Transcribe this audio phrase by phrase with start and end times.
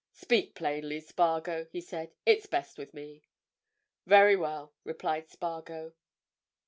[0.13, 2.15] "Speak plainly, Spargo!" he said.
[2.25, 3.21] "It's best with me."
[4.07, 5.93] "Very well," replied Spargo.